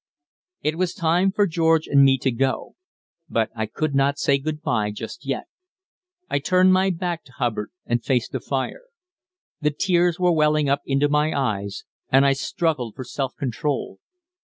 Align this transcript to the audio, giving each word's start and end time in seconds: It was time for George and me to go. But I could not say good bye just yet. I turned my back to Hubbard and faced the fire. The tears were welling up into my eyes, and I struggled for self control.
It 0.63 0.79
was 0.79 0.95
time 0.95 1.31
for 1.31 1.45
George 1.45 1.85
and 1.85 2.03
me 2.03 2.17
to 2.23 2.31
go. 2.31 2.73
But 3.29 3.51
I 3.55 3.67
could 3.67 3.93
not 3.93 4.17
say 4.17 4.39
good 4.39 4.63
bye 4.63 4.89
just 4.89 5.27
yet. 5.27 5.45
I 6.27 6.39
turned 6.39 6.73
my 6.73 6.89
back 6.89 7.23
to 7.25 7.33
Hubbard 7.33 7.69
and 7.85 8.03
faced 8.03 8.31
the 8.31 8.39
fire. 8.39 8.85
The 9.59 9.69
tears 9.69 10.19
were 10.19 10.31
welling 10.33 10.67
up 10.67 10.81
into 10.87 11.07
my 11.07 11.37
eyes, 11.39 11.83
and 12.09 12.25
I 12.25 12.33
struggled 12.33 12.95
for 12.95 13.03
self 13.03 13.35
control. 13.35 13.99